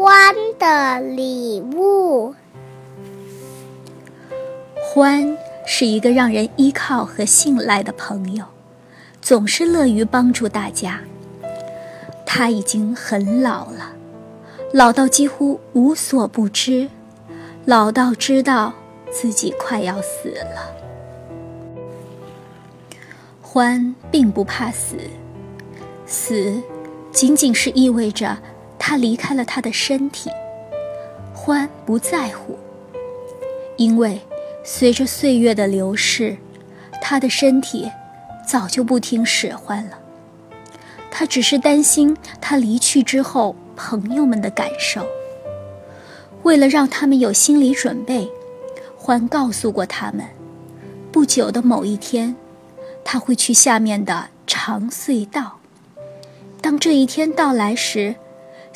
[0.00, 2.32] 欢的礼物。
[4.80, 5.36] 欢
[5.66, 8.44] 是一个让人依靠和信赖的朋友，
[9.20, 11.00] 总是乐于帮助大家。
[12.24, 13.90] 他已经很老了，
[14.72, 16.88] 老到几乎无所不知，
[17.64, 18.72] 老到知道
[19.10, 20.76] 自己快要死了。
[23.42, 24.94] 欢并不怕死，
[26.06, 26.62] 死
[27.10, 28.38] 仅仅是意味着
[28.88, 30.30] 他离开了他的身体。
[31.34, 32.58] 欢不在乎，
[33.76, 34.18] 因为
[34.64, 36.34] 随着岁月的流逝，
[37.02, 37.90] 他的身体
[38.46, 39.98] 早就不听使唤了。
[41.10, 45.06] 他只是担心他离去之后朋友们的感受。
[46.42, 48.26] 为了让他们有心理准备，
[48.96, 50.24] 欢告诉过他们，
[51.12, 52.34] 不久的某一天。
[53.04, 55.58] 他会去下面的长隧道。
[56.62, 58.16] 当这一天到来时，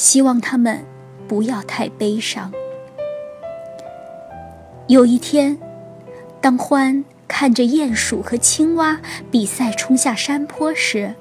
[0.00, 0.82] 希望他们
[1.28, 2.50] 不要太悲伤。
[4.86, 5.58] 有一天，
[6.40, 8.98] 当欢看着鼹鼠和青蛙
[9.30, 11.14] 比赛冲下山坡时，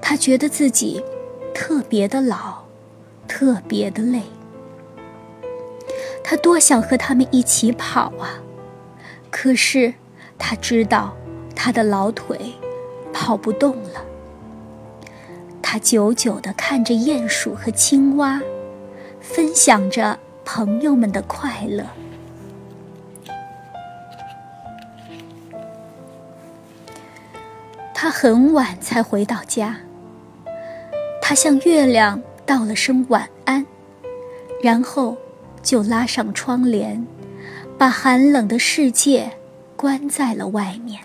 [0.00, 1.02] 他觉得自己
[1.52, 2.62] 特别的老，
[3.26, 4.22] 特别的累。
[6.22, 8.38] 他多想和他们一起跑啊！
[9.28, 9.92] 可是
[10.38, 11.16] 他知道。
[11.56, 12.52] 他的老腿
[13.12, 14.04] 跑不动了。
[15.74, 18.40] 他久久地看着鼹鼠和青蛙，
[19.20, 21.84] 分享着朋友们的快乐。
[27.92, 29.76] 他很晚才回到家。
[31.20, 33.66] 他向月亮道了声晚安，
[34.62, 35.16] 然后
[35.60, 37.04] 就拉上窗帘，
[37.76, 39.28] 把寒冷的世界
[39.74, 41.00] 关在了外面。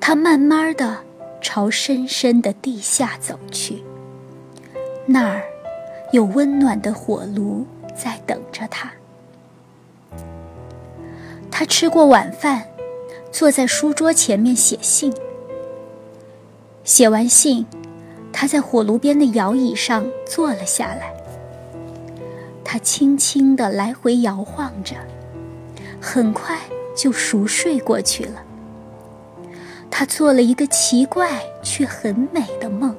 [0.00, 0.98] 他慢慢的
[1.54, 3.84] 朝深深的地下走去，
[5.04, 5.42] 那儿
[6.10, 8.90] 有温暖的火炉在等着他。
[11.50, 12.68] 他吃过晚饭，
[13.30, 15.12] 坐在书桌前面写信。
[16.84, 17.66] 写完信，
[18.32, 21.12] 他在火炉边的摇椅上坐了下来。
[22.64, 24.96] 他轻轻地来回摇晃着，
[26.00, 26.58] 很快
[26.96, 28.42] 就熟睡过去了。
[29.94, 32.96] 他做了一个奇怪却很美的梦，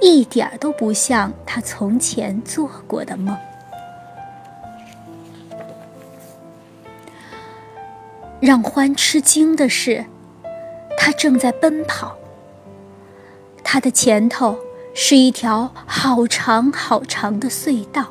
[0.00, 3.36] 一点儿都不像他从前做过的梦。
[8.40, 10.04] 让欢吃惊的是，
[10.96, 12.16] 他正在奔跑。
[13.64, 14.56] 他的前头
[14.94, 18.06] 是一条好长好长的隧道。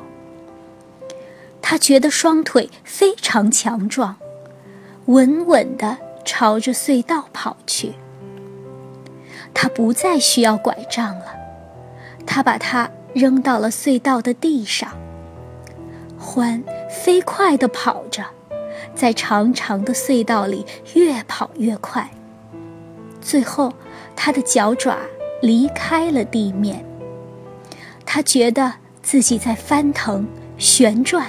[1.62, 4.16] 他觉得双腿非常强壮，
[5.06, 5.96] 稳稳的。
[6.24, 7.94] 朝着隧道跑去。
[9.54, 11.26] 他不再需要拐杖了，
[12.26, 14.90] 他把它扔到了隧道的地上。
[16.18, 18.24] 欢飞快地跑着，
[18.94, 22.10] 在长长的隧道里越跑越快。
[23.20, 23.72] 最后，
[24.16, 24.96] 他的脚爪
[25.40, 26.84] 离开了地面。
[28.06, 30.26] 他觉得自己在翻腾、
[30.58, 31.28] 旋转、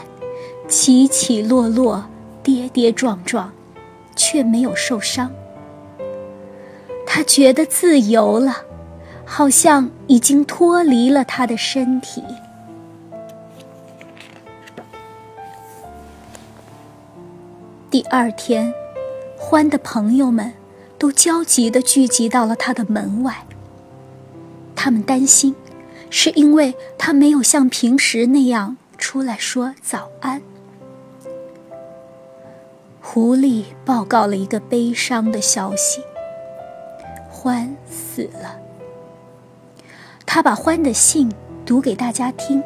[0.67, 2.05] 起起落落、
[2.41, 3.51] 跌跌撞撞。
[4.15, 5.31] 却没有受伤。
[7.05, 8.63] 他觉得自由了，
[9.25, 12.23] 好像已经脱离了他的身体。
[17.91, 18.73] 第二天，
[19.37, 20.53] 欢的朋友们
[20.97, 23.45] 都焦急的聚集到了他的门外。
[24.75, 25.55] 他们担心，
[26.09, 30.41] 是因为他没有像平时那样出来说早安。
[33.13, 36.01] 狐狸报告了一个悲伤的消息：
[37.29, 38.57] 欢死了。
[40.25, 41.31] 他把欢的信
[41.63, 42.63] 读给大家听。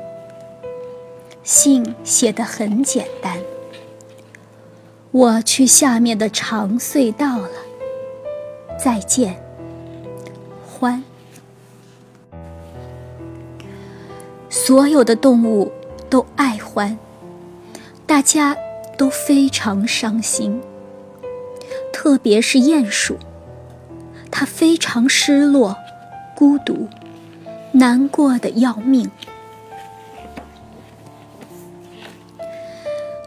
[1.44, 3.38] 信写得很简单
[5.12, 7.50] ：“我去下面的长隧道了，
[8.82, 9.44] 再见，
[10.66, 11.04] 欢。”
[14.50, 15.70] 所有的动物
[16.10, 16.98] 都爱欢，
[18.06, 18.56] 大家。
[18.98, 20.60] 都非常伤心，
[21.94, 23.18] 特别是鼹鼠，
[24.32, 25.78] 它非常失落、
[26.36, 26.88] 孤独、
[27.74, 29.10] 难过的要命。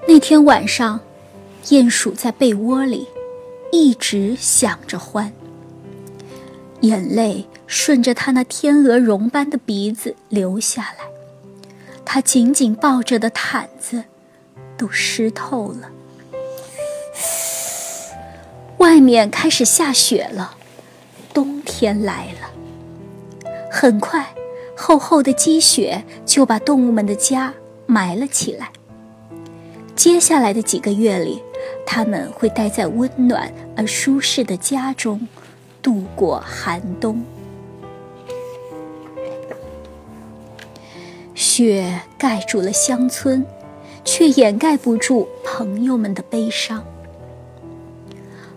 [0.08, 0.98] 那天晚上，
[1.64, 3.06] 鼹鼠在被窝里
[3.70, 5.32] 一直想着欢，
[6.80, 11.04] 眼泪顺着它那天鹅绒般的鼻子流下来，
[12.04, 14.02] 它紧紧抱着的毯子。
[14.80, 15.90] 都湿透了。
[18.78, 20.56] 外面开始下雪了，
[21.34, 23.50] 冬天来了。
[23.70, 24.34] 很快，
[24.74, 27.52] 厚厚的积雪就把动物们的家
[27.84, 28.70] 埋了起来。
[29.94, 31.42] 接下来的几个月里，
[31.84, 35.28] 他们会待在温暖而舒适的家中，
[35.82, 37.22] 度过寒冬。
[41.34, 43.44] 雪盖住了乡村，
[44.10, 46.84] 却掩盖不住朋友们的悲伤。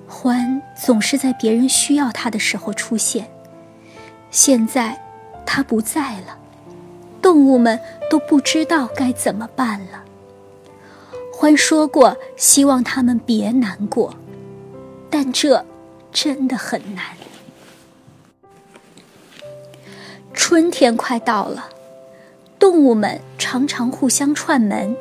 [0.08, 3.30] 欢总是在别人需要他的时候出现，
[4.32, 5.00] 现在
[5.46, 6.40] 他不在了，
[7.22, 7.80] 动物们
[8.10, 10.04] 都不知道该怎么办了。
[11.32, 14.16] 欢说过，希望他们别难过，
[15.12, 15.64] 但这
[16.12, 17.06] 真的很难。
[20.34, 21.70] 春天快到了，
[22.58, 24.96] 动物们常常互相串门，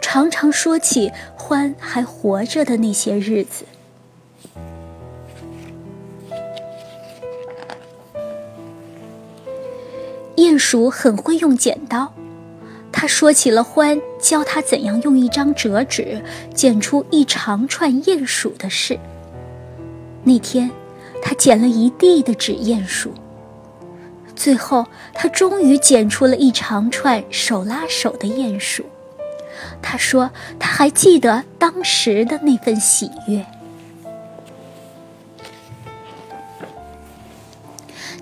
[0.00, 3.64] 常常说起欢还活着的那些日子。
[10.36, 12.12] 鼹鼠很会用剪刀。
[12.92, 16.22] 他说起了欢教他怎样用一张折纸
[16.54, 18.98] 剪出一长串鼹鼠的事。
[20.24, 20.70] 那天，
[21.20, 23.12] 他剪了一地的纸鼹鼠。
[24.34, 28.84] 最后，他终于剪出了一长串手拉手的鼹鼠。
[29.82, 33.44] 他说，他还记得当时的那份喜悦。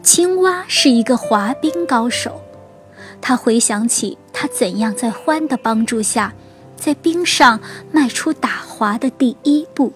[0.02, 2.42] 青蛙是一个滑冰高手，
[3.20, 4.18] 他回想起。
[4.36, 6.34] 他怎样在獾的帮助下，
[6.76, 7.60] 在冰上
[7.92, 9.92] 迈出打滑的第一步？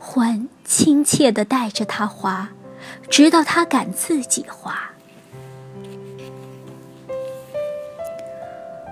[0.00, 2.50] 獾亲切地带着他滑，
[3.08, 4.90] 直到他敢自己滑。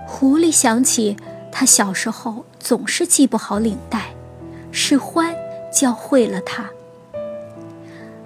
[0.07, 1.17] 狐狸想起
[1.57, 4.13] 他小时候总是系不好领带，
[4.73, 5.33] 是欢
[5.71, 6.69] 教会了他。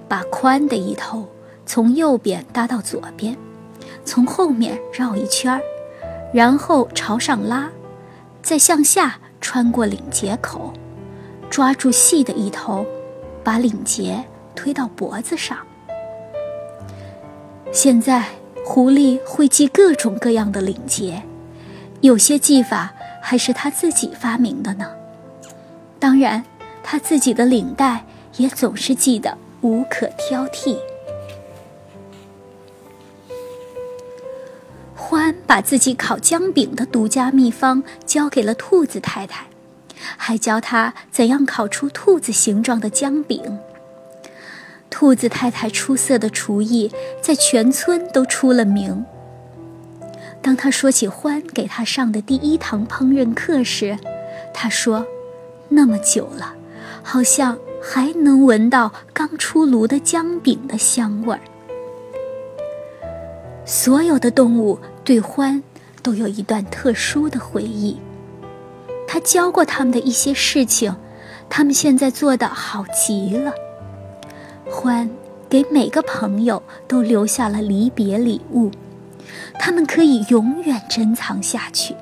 [0.08, 1.28] 把宽的一头
[1.64, 3.36] 从右边搭到左边，
[4.04, 5.60] 从后面绕一圈儿。
[6.34, 7.70] 然后朝上拉，
[8.42, 10.72] 再向下穿过领结口，
[11.48, 12.84] 抓住细的一头，
[13.44, 14.24] 把领结
[14.56, 15.56] 推到脖子上。
[17.70, 18.24] 现在
[18.64, 21.22] 狐狸会系各种各样的领结，
[22.00, 24.90] 有些系法还是他自己发明的呢。
[25.98, 26.44] 当然，
[26.82, 28.04] 他自己的领带
[28.36, 30.78] 也总是系得无可挑剔。
[34.94, 39.46] 欢把自己烤姜饼的独家秘方交给了兔子太太，
[40.16, 43.58] 还教他怎样烤出兔子形状的姜饼。
[44.88, 46.90] 兔子太太出色的厨艺
[47.20, 49.04] 在全村都出了名。
[50.42, 53.98] 当他说起欢给他上的第一堂烹饪课时，
[54.54, 55.06] 他说
[55.68, 56.54] ：“那么久了，
[57.02, 61.40] 好像还能闻到刚出炉的姜饼的香味儿。”
[63.66, 64.78] 所有的动物。
[65.02, 65.60] 对欢
[66.02, 67.98] 都有一段特殊的回忆。
[69.08, 70.94] 他教过他们的一些事情，
[71.48, 73.52] 他们现在做的好极了。
[74.70, 75.10] 欢
[75.48, 78.70] 给每个朋友都留下了离别礼物，
[79.58, 81.94] 他们可以永远珍藏下去。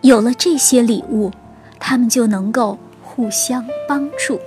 [0.00, 1.30] 有了这些礼物，
[1.78, 4.40] 他们就能够互相帮助。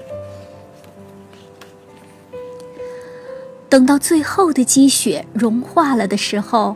[3.69, 6.75] 等到最后的积雪融化了的时候。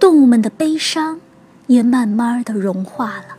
[0.00, 1.18] 动物们的悲伤
[1.66, 3.36] 也慢慢的融化了。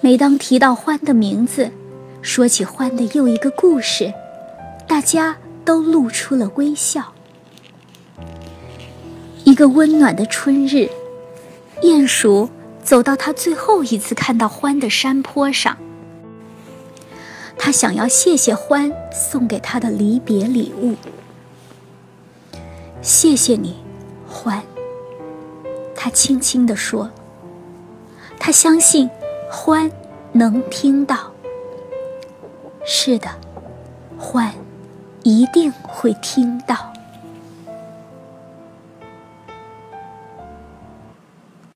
[0.00, 1.70] 每当提到獾的名字，
[2.22, 4.12] 说起獾的又一个故事，
[4.88, 7.12] 大家都露出了微笑。
[9.58, 10.88] 一个温暖的春日，
[11.82, 12.48] 鼹鼠
[12.80, 15.76] 走到他最后一次看到獾的山坡上，
[17.58, 20.94] 他想要谢谢獾送给他的离别礼物。
[23.02, 23.78] 谢谢你。
[24.28, 24.62] 欢，
[25.92, 27.10] 他轻轻地说
[28.38, 29.10] ：“他相信，
[29.50, 29.90] 欢
[30.30, 31.32] 能听到。
[32.86, 33.28] 是的，
[34.16, 34.54] 欢
[35.24, 36.92] 一定会听到。”